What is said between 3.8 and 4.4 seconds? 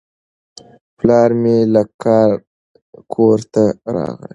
راغی.